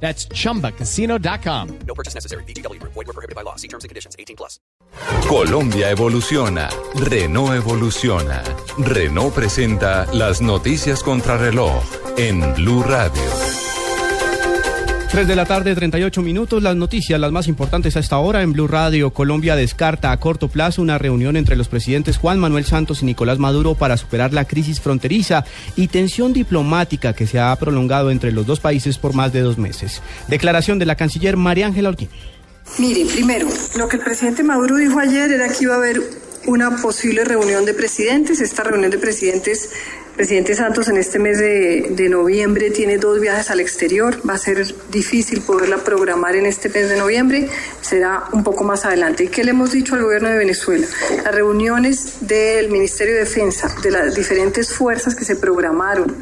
That's 0.00 0.28
chumbacasino.com. 0.28 1.78
No 1.86 1.94
purchase 1.94 2.14
necessary. 2.14 2.44
BGW. 2.44 2.80
Void 2.82 2.94
were 2.94 3.12
prohibited 3.12 3.34
by 3.34 3.42
law. 3.42 3.56
See 3.56 3.68
terms 3.68 3.84
and 3.84 3.88
conditions. 3.88 4.14
18 4.18 4.36
plus. 4.36 4.60
Colombia 5.28 5.90
evoluciona. 5.90 6.68
Renault 6.94 7.54
evoluciona. 7.54 8.42
Renault 8.78 9.34
presenta 9.34 10.06
las 10.12 10.40
noticias 10.40 11.02
contra 11.02 11.36
reloj 11.36 11.82
en 12.16 12.54
Blue 12.54 12.82
Radio. 12.82 13.65
3 15.08 15.28
de 15.28 15.36
la 15.36 15.46
tarde, 15.46 15.74
38 15.74 16.20
minutos. 16.22 16.62
Las 16.62 16.76
noticias, 16.76 17.18
las 17.20 17.32
más 17.32 17.48
importantes 17.48 17.96
a 17.96 18.00
esta 18.00 18.18
hora 18.18 18.42
en 18.42 18.52
Blue 18.52 18.66
Radio. 18.66 19.12
Colombia 19.12 19.56
descarta 19.56 20.10
a 20.10 20.16
corto 20.18 20.48
plazo 20.48 20.82
una 20.82 20.98
reunión 20.98 21.36
entre 21.36 21.56
los 21.56 21.68
presidentes 21.68 22.18
Juan 22.18 22.38
Manuel 22.38 22.64
Santos 22.64 23.02
y 23.02 23.06
Nicolás 23.06 23.38
Maduro 23.38 23.74
para 23.74 23.96
superar 23.96 24.32
la 24.32 24.44
crisis 24.44 24.80
fronteriza 24.80 25.44
y 25.76 25.88
tensión 25.88 26.32
diplomática 26.32 27.12
que 27.14 27.26
se 27.26 27.38
ha 27.38 27.54
prolongado 27.56 28.10
entre 28.10 28.32
los 28.32 28.46
dos 28.46 28.60
países 28.60 28.98
por 28.98 29.14
más 29.14 29.32
de 29.32 29.40
dos 29.40 29.58
meses. 29.58 30.02
Declaración 30.28 30.78
de 30.78 30.86
la 30.86 30.96
canciller 30.96 31.36
María 31.36 31.66
Ángela 31.66 31.88
Holguín. 31.88 32.08
Mire, 32.78 33.06
primero, 33.06 33.48
lo 33.76 33.88
que 33.88 33.96
el 33.96 34.02
presidente 34.02 34.42
Maduro 34.42 34.76
dijo 34.76 34.98
ayer 34.98 35.30
era 35.30 35.48
que 35.48 35.64
iba 35.64 35.74
a 35.74 35.78
haber 35.78 36.00
una 36.46 36.76
posible 36.82 37.24
reunión 37.24 37.64
de 37.64 37.74
presidentes. 37.74 38.40
Esta 38.40 38.64
reunión 38.64 38.90
de 38.90 38.98
presidentes, 38.98 39.70
presidente 40.16 40.54
Santos 40.54 40.88
en 40.88 40.96
este 40.96 41.18
mes 41.18 41.38
de, 41.38 42.08
noviembre 42.08 42.70
tiene 42.70 42.96
dos 42.96 43.20
viajes 43.20 43.50
al 43.50 43.60
exterior. 43.60 44.16
Va 44.28 44.34
a 44.34 44.38
ser 44.38 44.66
difícil 44.90 45.42
poderla 45.42 45.76
programar 45.78 46.34
en 46.36 46.46
este 46.46 46.70
mes 46.70 46.88
de 46.88 46.96
noviembre. 46.96 47.48
Será 47.82 48.24
un 48.32 48.42
poco 48.42 48.64
más 48.64 48.86
adelante. 48.86 49.24
¿Y 49.24 49.28
qué 49.28 49.44
le 49.44 49.50
hemos 49.50 49.72
dicho 49.72 49.94
al 49.94 50.02
gobierno 50.02 50.30
de 50.30 50.38
Venezuela? 50.38 50.86
Las 51.22 51.34
reuniones 51.34 52.26
del 52.26 52.70
Ministerio 52.70 53.14
de 53.14 53.20
Defensa, 53.20 53.74
de 53.82 53.90
las 53.90 54.14
diferentes 54.14 54.72
fuerzas 54.72 55.14
que 55.14 55.24
se 55.24 55.36
programaron 55.36 56.16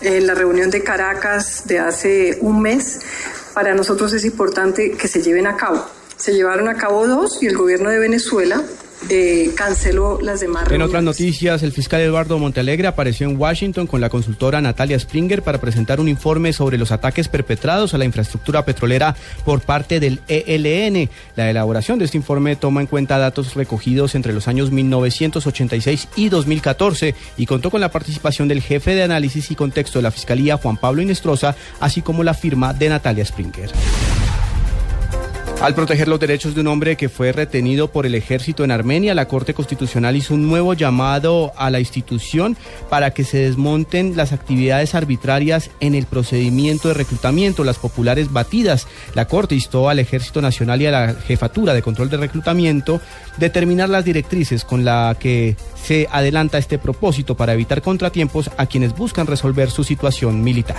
en 0.00 0.26
la 0.26 0.34
reunión 0.34 0.70
de 0.70 0.82
Caracas 0.82 1.64
de 1.66 1.78
hace 1.78 2.38
un 2.40 2.62
mes, 2.62 3.00
para 3.52 3.74
nosotros 3.74 4.12
es 4.14 4.24
importante 4.24 4.92
que 4.92 5.06
se 5.06 5.20
lleven 5.20 5.46
a 5.46 5.56
cabo. 5.56 5.84
Se 6.16 6.32
llevaron 6.32 6.68
a 6.68 6.76
cabo 6.76 7.06
dos 7.06 7.42
y 7.42 7.46
el 7.46 7.56
gobierno 7.56 7.90
de 7.90 7.98
Venezuela 7.98 8.62
eh, 9.10 9.50
canceló 9.54 10.18
las 10.22 10.40
demás 10.40 10.62
En 10.64 10.68
reuniones. 10.70 10.88
otras 10.88 11.02
noticias, 11.02 11.62
el 11.62 11.72
fiscal 11.72 12.00
Eduardo 12.00 12.38
Montalegre 12.38 12.86
apareció 12.86 13.28
en 13.28 13.38
Washington 13.38 13.86
con 13.86 14.00
la 14.00 14.08
consultora 14.08 14.60
Natalia 14.60 14.98
Springer 14.98 15.42
para 15.42 15.58
presentar 15.60 16.00
un 16.00 16.08
informe 16.08 16.52
sobre 16.52 16.78
los 16.78 16.92
ataques 16.92 17.28
perpetrados 17.28 17.94
a 17.94 17.98
la 17.98 18.04
infraestructura 18.04 18.64
petrolera 18.64 19.16
por 19.44 19.60
parte 19.60 20.00
del 20.00 20.20
ELN. 20.28 21.08
La 21.36 21.50
elaboración 21.50 21.98
de 21.98 22.06
este 22.06 22.16
informe 22.16 22.56
toma 22.56 22.80
en 22.80 22.86
cuenta 22.86 23.18
datos 23.18 23.54
recogidos 23.54 24.14
entre 24.14 24.32
los 24.32 24.48
años 24.48 24.70
1986 24.70 26.08
y 26.16 26.28
2014 26.28 27.14
y 27.36 27.46
contó 27.46 27.70
con 27.70 27.80
la 27.80 27.90
participación 27.90 28.48
del 28.48 28.62
jefe 28.62 28.94
de 28.94 29.02
análisis 29.02 29.50
y 29.50 29.54
contexto 29.54 29.98
de 29.98 30.04
la 30.04 30.10
Fiscalía, 30.10 30.56
Juan 30.56 30.76
Pablo 30.76 31.02
Inestrosa, 31.02 31.56
así 31.80 32.02
como 32.02 32.22
la 32.24 32.34
firma 32.34 32.72
de 32.72 32.88
Natalia 32.88 33.24
Springer. 33.24 33.70
Al 35.60 35.74
proteger 35.74 36.08
los 36.08 36.20
derechos 36.20 36.54
de 36.54 36.60
un 36.60 36.66
hombre 36.66 36.96
que 36.96 37.08
fue 37.08 37.32
retenido 37.32 37.90
por 37.90 38.04
el 38.04 38.14
ejército 38.14 38.64
en 38.64 38.70
Armenia, 38.70 39.14
la 39.14 39.28
Corte 39.28 39.54
Constitucional 39.54 40.14
hizo 40.14 40.34
un 40.34 40.46
nuevo 40.46 40.74
llamado 40.74 41.52
a 41.56 41.70
la 41.70 41.80
institución 41.80 42.54
para 42.90 43.12
que 43.12 43.24
se 43.24 43.38
desmonten 43.38 44.14
las 44.14 44.32
actividades 44.32 44.94
arbitrarias 44.94 45.70
en 45.80 45.94
el 45.94 46.04
procedimiento 46.04 46.88
de 46.88 46.94
reclutamiento, 46.94 47.64
las 47.64 47.78
populares 47.78 48.30
batidas. 48.30 48.86
La 49.14 49.26
Corte 49.26 49.54
instó 49.54 49.88
al 49.88 50.00
Ejército 50.00 50.42
Nacional 50.42 50.82
y 50.82 50.86
a 50.86 50.90
la 50.90 51.14
Jefatura 51.14 51.72
de 51.72 51.80
Control 51.80 52.10
de 52.10 52.18
Reclutamiento 52.18 53.00
determinar 53.38 53.88
las 53.88 54.04
directrices 54.04 54.64
con 54.64 54.84
la 54.84 55.16
que 55.18 55.56
se 55.82 56.08
adelanta 56.10 56.58
este 56.58 56.78
propósito 56.78 57.36
para 57.36 57.54
evitar 57.54 57.80
contratiempos 57.80 58.50
a 58.58 58.66
quienes 58.66 58.94
buscan 58.94 59.26
resolver 59.26 59.70
su 59.70 59.82
situación 59.82 60.44
militar. 60.44 60.76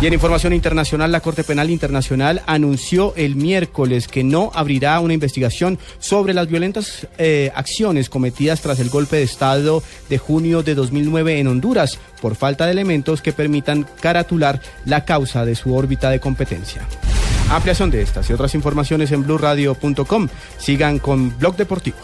Y 0.00 0.06
en 0.06 0.12
información 0.12 0.52
internacional, 0.52 1.10
la 1.10 1.18
Corte 1.18 1.42
Penal 1.42 1.70
Internacional 1.70 2.42
anunció 2.46 3.14
el 3.16 3.34
miércoles 3.34 4.06
que 4.06 4.22
no 4.22 4.52
abrirá 4.54 5.00
una 5.00 5.14
investigación 5.14 5.76
sobre 5.98 6.34
las 6.34 6.46
violentas 6.46 7.08
eh, 7.18 7.50
acciones 7.52 8.08
cometidas 8.08 8.60
tras 8.60 8.78
el 8.78 8.90
golpe 8.90 9.16
de 9.16 9.24
Estado 9.24 9.82
de 10.08 10.18
junio 10.18 10.62
de 10.62 10.76
2009 10.76 11.40
en 11.40 11.48
Honduras 11.48 11.98
por 12.22 12.36
falta 12.36 12.66
de 12.66 12.72
elementos 12.72 13.22
que 13.22 13.32
permitan 13.32 13.88
caratular 14.00 14.62
la 14.84 15.04
causa 15.04 15.44
de 15.44 15.56
su 15.56 15.74
órbita 15.74 16.10
de 16.10 16.20
competencia. 16.20 16.86
Ampliación 17.50 17.90
de 17.90 18.02
estas 18.02 18.30
y 18.30 18.32
otras 18.32 18.54
informaciones 18.54 19.10
en 19.10 19.24
blurradio.com. 19.24 20.28
Sigan 20.58 21.00
con 21.00 21.36
Blog 21.40 21.56
Deportivo. 21.56 21.98